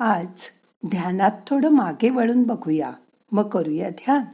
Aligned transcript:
आज 0.00 0.26
ध्यानात 0.86 1.30
थोडं 1.46 1.68
मागे 1.68 2.10
वळून 2.10 2.42
बघूया. 2.42 2.92
मग 3.32 3.48
करूया 3.48 3.90
ध्यान. 3.90 4.24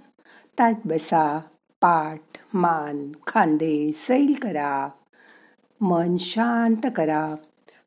ताट 0.58 0.76
बसा 0.84 1.38
पाठ 1.80 2.20
मान 2.54 3.12
खांदे 3.26 3.92
सैल 3.94 4.34
करा. 4.42 4.88
मन 5.80 6.16
शांत 6.16 6.86
करा. 6.96 7.34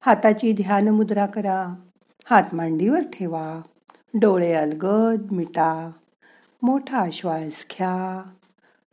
हाताची 0.02 0.54
ध्यान 0.54 0.88
मुद्रा 0.88 1.26
करा. 1.26 1.76
हात 2.26 2.44
मांडीवर 2.54 3.00
ठेवा. 3.00 3.62
डोळे 4.14 4.54
अलगद 4.54 5.32
मिटा. 5.32 5.92
मोठा 6.62 7.06
श्वास 7.14 7.66
घ्या. 7.72 8.24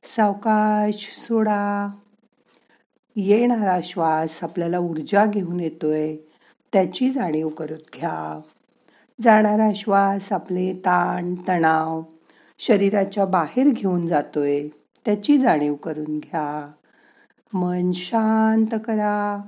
सावकाश 0.03 1.11
सोडा. 1.29 1.89
येणारा 3.17 3.81
श्वास 3.85 4.45
आपल्याला 4.45 4.79
ऊर्जा 4.79 5.25
घेऊन 5.25 5.61
येतोय. 5.61 6.17
त्याची 6.73 7.11
जाणीव 7.11 7.49
करत 7.49 7.95
घ्या. 7.95 8.41
जाणारा 9.21 9.71
श्वास 9.75 10.33
आपले 10.33 10.73
ताण 10.73 11.35
तणाव 11.49 12.03
शरीराच्या 12.59 13.25
बाहेर 13.25 13.67
घेऊन 13.73 14.07
जातोय. 14.07 14.69
त्याची 15.05 15.39
जाणीव 15.39 15.75
करून 15.75 16.19
घ्या. 16.19 16.73
मन 17.53 17.93
शांत 17.93 18.75
करा. 18.85 19.43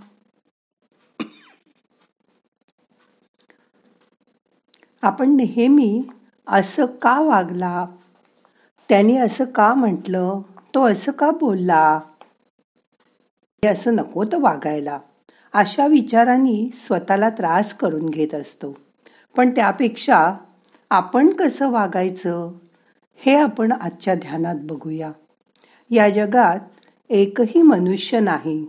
आपण 5.02 5.36
नेहमी 5.36 6.02
असं 6.46 6.86
का 6.86 7.20
वागला? 7.20 7.86
त्याने 8.88 9.16
असं 9.16 9.44
का 9.44 9.74
म्हटलं? 9.74 10.40
तो 10.74 10.86
असं 10.86 11.12
का 11.12 11.30
बोलला? 11.30 12.00
असं 13.64 13.96
नको 13.96 14.24
तर 14.24 14.36
वागायला. 14.40 14.98
अशा 15.52 15.86
विचारांनी 15.86 16.70
स्वतःला 16.72 17.30
त्रास 17.30 17.74
करून 17.74 18.08
घेत 18.08 18.34
असतो. 18.34 18.87
पण 19.36 19.50
त्यापेक्षा 19.50 20.34
आपण 20.90 21.30
कसं 21.30 21.70
वागायचं 21.70 22.52
हे 23.16 23.34
आपण 23.34 23.72
आजच्या 23.72 24.14
ध्यानात 24.14 24.56
बघूया. 24.62 25.12
या 25.90 26.10
जगात 26.10 26.58
एकही 27.08 27.62
मनुष्य 27.62 28.20
नाही 28.20 28.68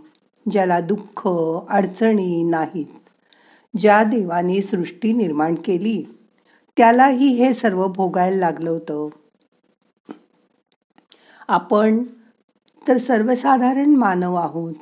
ज्याला 0.50 0.80
दुःख 0.80 1.28
अडचणी 1.68 2.42
नाहीत. 2.42 2.86
ज्या 3.78 4.02
देवाने 4.02 4.62
सृष्टी 4.62 5.12
निर्माण 5.12 5.54
केली 5.64 6.04
त्यालाही 6.76 7.26
हे 7.26 7.54
सर्व 7.54 7.86
भोगायला 7.86 8.36
लागलं 8.36 8.70
होतं. 8.70 9.08
आपण 11.48 12.02
तर 12.88 12.96
सर्वसाधारण 12.96 13.94
मानव 13.94 14.34
आहोत. 14.34 14.74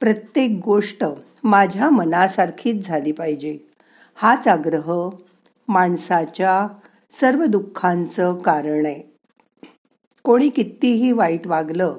प्रत्येक 0.00 0.60
गोष्ट 0.64 1.04
माझ्या 1.44 1.90
मनासारखीच 1.90 2.86
झाली 2.86 3.12
पाहिजे. 3.12 3.71
हाच 4.22 4.48
आग्रह 4.48 5.10
माणसाच्या 5.68 6.68
सर्व 7.20 7.44
दुःखांचं 7.44 8.38
कारण 8.38 8.86
आहे. 8.86 9.02
कोणी 10.24 10.48
कितीही 10.48 11.12
वाईट 11.12 11.46
वागलं 11.46 11.98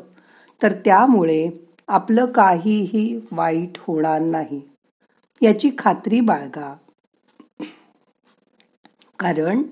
तर 0.63 0.73
त्यामुळे 0.85 1.49
आपलं 1.87 2.25
काहीही 2.25 3.19
वाईट 3.31 3.77
होणार 3.77 4.21
नाही 4.21 4.61
याची 5.41 5.71
खात्री 5.77 6.21
बाळगा. 6.21 6.73
कारण 9.19 9.63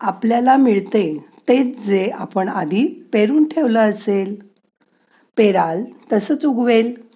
आपल्याला 0.00 0.56
मिळते 0.56 1.26
तेच 1.48 1.78
जे 1.84 2.10
आपण 2.10 2.48
आधी 2.48 2.86
पेरून 3.12 3.48
ठेवलं 3.48 3.80
असेल. 3.80 4.34
पेराल 5.36 5.84
तसंच 6.12 6.44
उगवेल. 6.44 7.07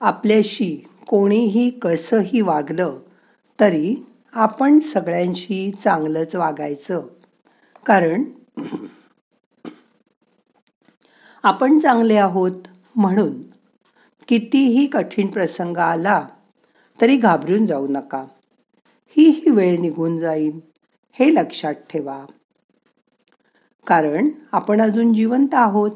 आपल्याशी 0.00 0.86
कोणीही 1.08 1.70
कसंही 1.70 2.40
वागलं 2.40 2.98
तरी 3.60 3.94
आपण 4.32 4.78
सगळ्यांशी 4.78 5.72
चांगलंच 5.84 6.34
वागायचं. 6.34 7.06
कारण 7.86 8.24
आपण 11.42 11.78
चांगले 11.78 12.16
आहोत 12.16 12.52
म्हणून 12.96 13.42
कितीही 14.28 14.86
कठीण 14.86 15.26
प्रसंग 15.26 15.76
आला 15.76 16.28
तरी 17.00 17.16
घाबरून 17.16 17.66
जाऊ 17.66 17.86
नका. 17.90 18.24
ही 19.16 19.28
ही 19.30 19.50
वेळ 19.50 19.80
निघून 19.80 20.18
जाईल 20.18 20.60
हे 21.12 21.34
लक्षात 21.34 21.74
ठेवा. 21.74 22.24
कारण 23.86 24.28
आपण 24.52 24.80
अजून 24.80 25.12
जिवंत 25.14 25.54
आहोत. 25.54 25.90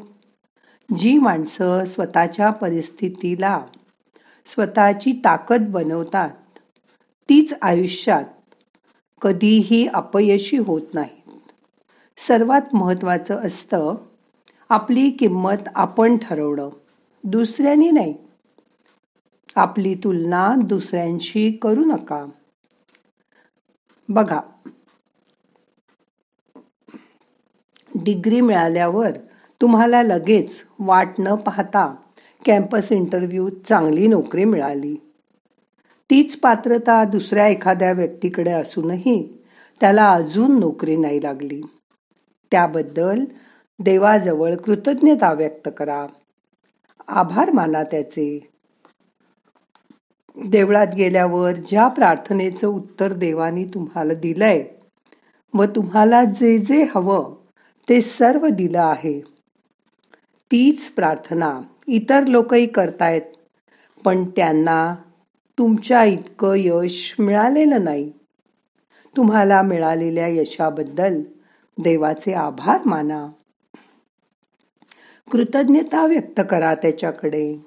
जी 0.98 1.18
माणसं 1.18 1.84
स्वतःच्या 1.84 2.50
परिस्थितीला 2.50 3.62
स्वतःची 4.46 5.20
ताकद 5.24 5.60
बनवतात. 5.60 6.30
तीच 7.28 7.54
आयुष्यात 7.62 8.24
कधीही 9.22 9.86
अपयशी 9.86 10.56
होत 10.56 10.82
नाहीत. 10.94 11.40
सर्वात 12.18 12.74
महत्वाचं 12.74 13.36
असतं 13.36 13.94
आपली 14.68 15.10
किंमत 15.10 15.68
आपण 15.74 16.16
ठरवणं. 16.16 16.68
दुसऱ्याने 17.24 17.90
नाही. 17.90 18.14
आपली 19.56 19.94
तुलना 19.94 20.54
दुसऱ्यांशी 20.64 21.52
करू 21.52 21.84
नका. 21.84 22.26
बघा. 24.08 24.40
डिग्री 27.94 28.40
मिळाल्यावर 28.40 29.10
तुम्हाला 29.60 30.02
लगेच 30.02 30.64
वाट 30.78 31.08
न 31.18 31.34
पाहता 31.34 31.94
कॅम्पस 32.44 32.92
इंटरव्ह्यू 32.92 33.48
चांगली 33.68 34.06
नोकरी 34.06 34.44
मिळाली. 34.44 34.96
तीच 36.10 36.36
पात्रता 36.36 37.04
दुसऱ्या 37.04 37.48
एखाद्या 37.48 37.92
व्यक्तीकडे 37.92 38.50
असूनही 38.50 39.42
त्याला 39.80 40.12
अजून 40.12 40.60
नोकरी 40.60 40.96
नाही 40.96 41.22
लागली. 41.22 41.60
त्याबद्दल 42.50 43.24
देवाजवळ 43.78 44.54
कृतज्ञता 44.54 45.32
व्यक्त 45.32 45.68
करा. 45.76 46.06
आभार 47.08 47.50
माना 47.50 47.84
त्याचे. 47.84 48.50
देवळात 50.46 50.94
गेल्यावर 50.96 51.52
ज्या 51.52 51.88
प्रार्थनेचं 51.88 52.66
उत्तर 52.66 53.12
देवानी 53.12 53.64
तुम्हाला 53.64 54.14
दिलंय 54.14 54.64
व 55.54 55.64
तुम्हाला 55.64 56.24
जे 56.24 56.58
जे 56.58 56.86
हवं 56.94 57.34
ते 57.88 58.00
सर्व 58.00 58.48
दिलं 58.48 58.80
आहे 58.80 59.20
तीच 60.50 60.90
प्रार्थना 60.90 61.60
इतर 61.86 62.26
लोकही 62.26 62.66
करतायत. 62.66 63.22
पण 64.04 64.24
त्यांना 64.24 64.94
तुमच्या 65.58 66.04
इतकं 66.04 66.52
यश 66.56 67.16
मिळालेलं 67.18 67.84
नाही. 67.84 68.12
तुम्हाला 69.16 69.62
मिळालेल्या 69.62 70.26
यशाबद्दल 70.28 71.22
देवाचे 71.78 72.32
आभार 72.32 72.80
माना. 72.86 73.26
कृतज्ञता 75.30 76.06
व्यक्त 76.06 76.40
करा 76.50 76.74
त्याच्याकडे. 76.74 77.66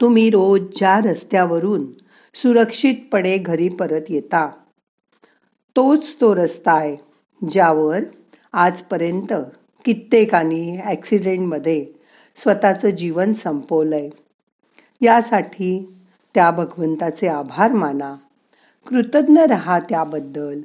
तुम्ही 0.00 0.30
रोज 0.30 0.60
ज्या 0.60 1.00
रस्त्यावरून 1.04 1.86
सुरक्षितपणे 2.34 3.38
घरी 3.38 3.68
परत 3.68 4.00
येता 4.08 4.50
तोच 5.76 6.16
तो 6.20 6.34
रस्ता 6.34 6.72
आहे 6.72 6.96
ज्यावर 7.50 7.98
आजपर्यंत 8.52 9.32
कित्येकानी 9.84 10.80
ॲक्सिडेंटमध्ये 10.84 11.86
स्वतःचं 12.36 12.90
जीवन 12.90 13.32
संपवलंय. 13.32 14.08
यासाठी 15.00 15.96
त्या 16.34 16.50
भगवंताचे 16.50 17.28
आभार 17.28 17.72
माना. 17.72 18.14
कृतज्ञ 18.86 19.40
रहा 19.40 19.78
त्याबद्दल. 19.78 20.60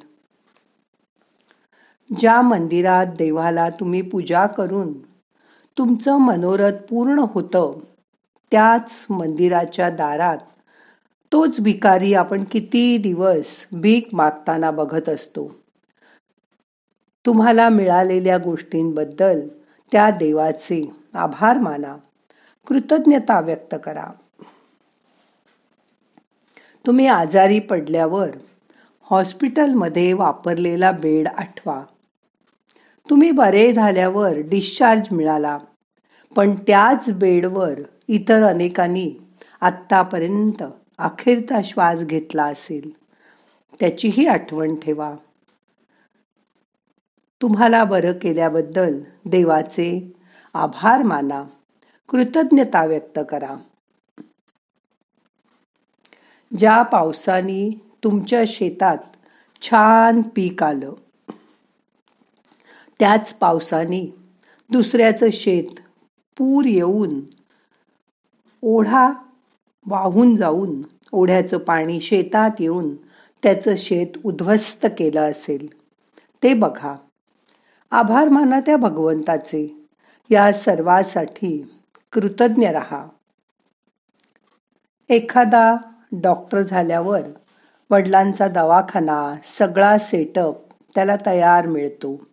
ज्या 2.18 2.42
मंदिरात 2.42 3.06
देवाला 3.06 3.70
तुम्ही 3.70 4.02
पूजा 4.02 4.46
करून 4.48 4.94
तुमचं 5.78 6.18
मनोरथ 6.18 6.74
पूर्ण 6.90 7.20
होतं 7.20 7.80
त्याच 8.52 9.06
मंदिराच्या 9.10 9.90
दारात 9.90 10.38
तोच 11.32 11.60
भिकारी 11.60 12.14
आपण 12.14 12.44
किती 12.44 12.98
दिवस 12.98 13.46
भीक 13.72 14.10
मागताना 14.14 14.72
बघत 14.72 15.10
असतो. 15.10 15.63
तुम्हाला 17.26 17.70
मिळालेल्या 17.70 18.38
गोष्टींबद्दल 18.38 19.48
त्या 19.92 20.10
देवाचे 20.10 20.92
आभार 21.14 21.58
माना. 21.58 21.98
कृतज्ञता 22.68 23.40
व्यक्त 23.40 23.76
करा. 23.84 24.10
तुम्ही 26.88 27.08
आजारी 27.08 27.60
पडल्यावर 27.60 28.30
हॉस्पिटलमध्ये 29.02 30.14
वापरलेला 30.14 30.92
बेड 30.92 31.28
आठवा. 31.28 31.84
तुम्ही 33.10 33.32
बरे 33.32 33.74
झाल्यावर 33.74 34.38
डिस्चार्ज 34.38 35.02
मिळाला 35.12 35.58
पण 36.36 36.56
त्याच 36.56 37.10
बेडवर 37.10 37.80
इतर 38.08 38.44
अनेकांनी 38.44 39.12
आत्तापर्यंत 39.62 40.64
अखेरचा 40.98 41.62
श्वास 41.64 42.00
घेतला 42.00 42.44
असेल. 42.44 42.92
त्याचीही 43.80 44.28
आठवण 44.28 44.76
ठेवा. 44.76 45.16
तुम्हाला 47.44 47.84
बरं 47.84 48.12
केल्याबद्दल 48.12 49.00
देवाचे 49.26 50.14
आभार 50.54 51.04
माना. 51.04 51.44
कृतज्ञता 52.10 52.86
व्यक्त 52.86 53.20
करा. 53.30 53.56
ज्या 56.58 56.82
पावसाने 56.82 57.82
तुमच्या 58.04 58.44
शेतात 58.48 58.98
छान 59.62 60.22
पीक 60.22 60.64
आलं 60.64 60.94
त्याच 63.00 63.34
पावसाने 63.34 64.16
दुसऱ्याचं 64.72 65.30
शेत 65.34 65.80
पूर 66.38 66.66
येऊन 66.66 67.20
ओढा 68.62 69.14
वाहून 69.88 70.36
जाऊन 70.36 70.82
ओढ्याचं 71.12 71.58
पाणी 71.58 72.02
शेतात 72.02 72.52
येऊन 72.60 72.96
त्याचं 73.44 73.76
शेत 73.78 74.08
उद्ध्वस्त 74.24 74.86
केलं 74.86 75.32
असेल 75.32 75.68
ते 76.44 76.54
बघा. 76.54 76.96
आभार 77.94 78.30
माना 78.30 78.60
त्या 78.60 78.78
भगवंताचे. 78.78 79.86
या 80.30 80.54
सर्वासाठी 80.54 81.72
कृतज्ञ 82.12 82.68
रहा. 82.68 83.08
एखादा 85.10 85.76
डॉक्टर 86.12 86.62
झाल्यावर 86.62 87.20
वडिलांचा 87.90 88.48
दवाखाना 88.48 89.36
सगळा 89.44 89.98
सेटअप 89.98 90.56
त्याला 90.96 91.16
तयार 91.26 91.68
मिळतो. 91.68 92.24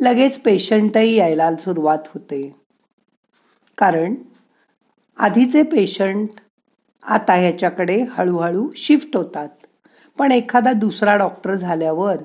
लगेच 0.00 0.40
पेशंटही 0.40 1.14
यायला 1.14 1.56
सुरुवात 1.56 1.98
होते. 2.06 2.56
कारण 3.78 4.14
आधीचे 5.18 5.62
पेशंट 5.62 6.28
आता 7.02 7.34
ह्याच्याकडे 7.34 8.04
हळूहळू 8.10 8.68
शिफ्ट 8.76 9.16
होतात. 9.16 9.48
पण 10.18 10.32
एखादा 10.32 10.72
दुसरा 10.72 11.16
डॉक्टर 11.16 11.54
झाल्यावर 11.54 12.16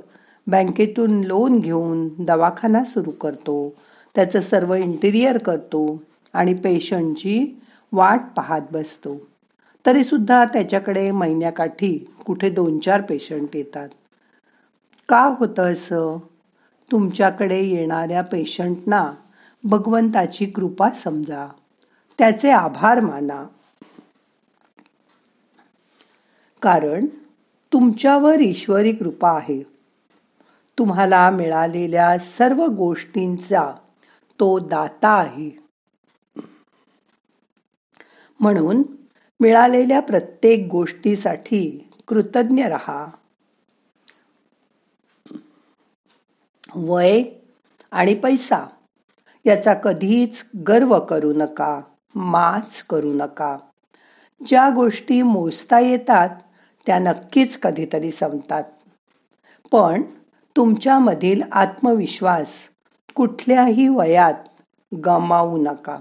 बँकेतून 0.47 1.23
लोन 1.23 1.59
घेऊन 1.59 2.09
दवाखाना 2.23 2.83
सुरू 2.83 3.11
करतो. 3.11 3.73
त्याचं 4.15 4.41
सर्व 4.41 4.73
इंटिरियर 4.73 5.37
करतो 5.37 6.03
आणि 6.33 6.53
पेशंटची 6.53 7.61
वाट 7.91 8.21
पाहत 8.37 8.61
बसतो. 8.71 9.15
तरीसुद्धा 9.85 10.45
त्याच्याकडे 10.45 11.11
महिन्याकाठी 11.11 12.11
कुठे 12.25 12.49
दोन 12.49 12.79
चार 12.79 13.01
पेशंट 13.01 13.55
येतात. 13.55 13.89
का 15.09 15.35
होतं 15.39 15.73
असं? 15.73 16.17
तुमच्याकडे 16.91 17.61
येणाऱ्या 17.63 18.21
पेशंटना 18.21 19.11
भगवंताची 19.63 20.45
कृपा 20.45 20.89
समजा. 20.89 21.47
त्याचे 22.17 22.49
आभार 22.49 22.99
माना. 22.99 23.45
कारण 26.61 27.05
तुमच्यावर 27.73 28.39
ईश्वरी 28.39 28.91
कृपा 28.91 29.31
आहे. 29.31 29.74
तुम्हाला 30.79 31.29
मिळालेल्या 31.29 32.17
सर्व 32.19 32.65
गोष्टींचा 32.65 33.73
तो 34.39 34.59
दाता 34.59 35.09
आहे. 35.09 35.65
म्हणून 38.39 38.83
मिळालेल्या 39.39 39.99
प्रत्येक 39.99 40.67
गोष्टीसाठी 40.71 41.89
कृतज्ञ 42.07 42.63
रहा. 42.63 43.07
वय 46.75 47.23
आणि 47.91 48.13
पैसा 48.13 48.67
याचा 49.45 49.73
कधीच 49.73 50.45
गर्व 50.67 50.99
करू 50.99 51.33
नका 51.33 51.81
माच 52.15 52.83
करू 52.83 53.13
नका. 53.13 53.57
ज्या 54.47 54.69
गोष्टी 54.69 55.21
मोजता 55.21 55.79
येतात 55.79 56.29
त्या 56.85 56.99
नक्कीच 56.99 57.59
कधीतरी 57.59 58.11
संपतात. 58.11 58.63
पण 59.71 60.01
तुमच्यामधील 60.57 61.41
आत्मविश्वास 61.51 62.47
कुठल्याही 63.15 63.87
वयात 63.87 64.33
गमावू 65.05 65.57
नका. 65.57 65.99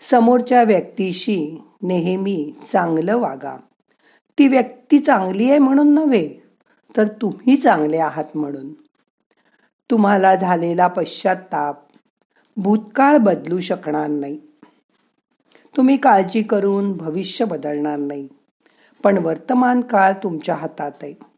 समोरच्या 0.00 0.62
व्यक्तीशी 0.62 1.62
नेहमी 1.82 2.54
चांगलं 2.72 3.16
वागा. 3.16 3.56
ती 4.38 4.48
व्यक्ती 4.48 4.98
चांगली 4.98 5.50
आहे 5.50 5.58
म्हणून 5.58 5.94
नव्हे 5.94 6.28
तर 6.96 7.08
तुम्ही 7.08 7.56
चांगले 7.56 7.98
आहात 7.98 8.36
म्हणून. 8.36 8.72
तुम्हाला 9.90 10.34
झालेला 10.34 10.86
पश्चाताप 10.86 11.76
भूतकाळ 12.56 13.16
बदलू 13.16 13.60
शकणार 13.60 14.06
नाही. 14.06 14.40
तुम्ही 15.76 15.96
काळजी 15.96 16.42
करून 16.42 16.92
भविष्य 16.92 17.44
बदलणार 17.44 17.98
नाही. 17.98 18.28
पण 19.04 19.18
वर्तमान 19.18 19.80
काळ 19.80 20.12
तुमच्या 20.12 20.54
हातात 20.54 20.92
आहे. 21.02 21.29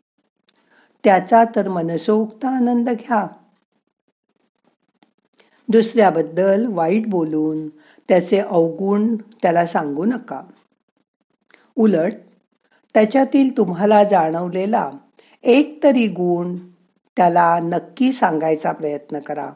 त्याचा 1.04 1.44
तर 1.56 1.68
मनसोक्त 1.68 2.44
आनंद 2.44 2.90
घ्या. 2.90 3.26
दुसऱ्याबद्दल 5.68 6.66
वाईट 6.66 7.10
बोलून 7.10 7.68
त्याचे 8.08 8.38
अवगुण 8.38 9.16
त्याला 9.16 9.66
सांगू 9.66 10.04
नका. 10.04 10.42
उलट 11.76 12.12
त्याच्यातील 12.94 13.56
तुम्हाला 13.56 14.04
जाणवलेला 14.04 14.90
एक 15.42 15.80
तरी 15.82 16.06
गुण 16.06 16.56
त्याला 17.16 17.58
नक्की 17.62 18.12
सांगायचा 18.12 18.72
प्रयत्न 18.72 19.18
करा. 19.18 19.50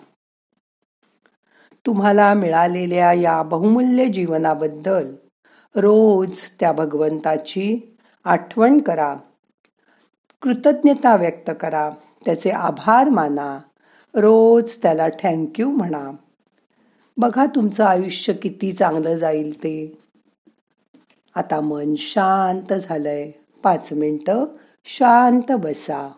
तुम्हाला 1.86 2.34
मिळालेल्या 2.34 3.12
या 3.12 3.42
बहुमूल्य 3.42 4.04
जीवनाबद्दल 4.04 5.14
रोज 5.74 6.40
त्या 6.60 6.72
भगवंताची 6.72 7.96
आठवण 8.24 8.78
करा. 8.78 9.16
कृतज्ञता 10.42 11.16
व्यक्त 11.16 11.50
करा. 11.60 11.90
त्याचे 12.24 12.50
आभार 12.50 13.08
माना. 13.08 13.58
रोज 14.14 14.82
त्याला 14.82 15.08
थँक्यू 15.08 15.70
म्हणा. 15.70 16.10
बघा 17.16 17.46
तुमचं 17.46 17.84
आयुष्य 17.84 18.32
किती 18.32 18.72
चांगलं 18.72 19.18
जाईल 19.18 19.58
ते. 19.58 19.98
आता 21.34 21.60
मन 21.60 21.94
शांत 21.94 22.72
झालंय. 22.72 23.30
पाच 23.62 23.92
मिनटं 23.92 24.44
शांत 24.84 25.52
बसा. 25.52 26.12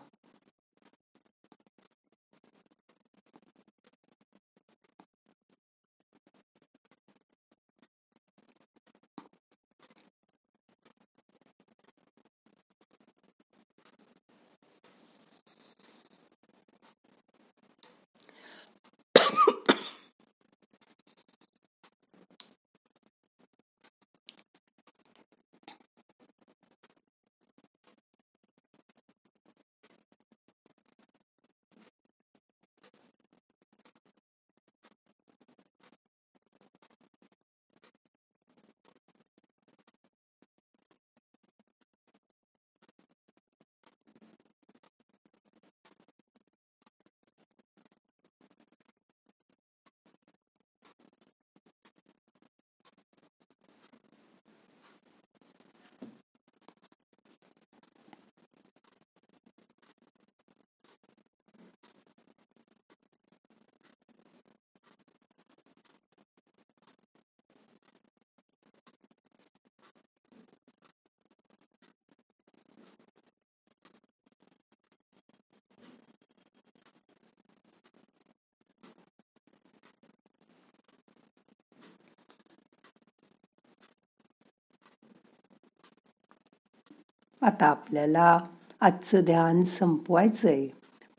आता 87.41 87.65
आपल्याला 87.65 88.39
आजचं 88.81 89.21
ध्यान 89.21 89.63
संपवायचंय. 89.63 90.67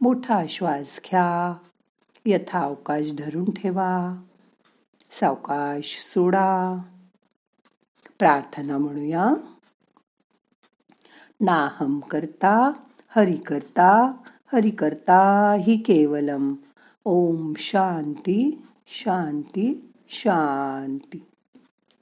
मोठा 0.00 0.46
श्वास 0.48 1.00
घ्या. 1.04 1.54
यथा 2.26 2.60
अवकाश 2.60 3.12
धरून 3.18 3.50
ठेवा. 3.50 4.22
सावकाश 5.10 5.98
सोडा. 6.14 6.82
प्रार्थना 8.18 8.78
म्हणूया. 8.78 9.30
नाहम 11.40 12.00
करता 12.00 12.72
हरि 13.16 13.36
करता 13.36 14.12
हरि 14.52 14.70
करता 14.70 15.52
हि 15.60 15.76
केवलम. 15.76 16.54
ओम 17.04 17.52
शांती 17.56 18.66
शांती 18.86 19.92
शांती. 20.08 21.29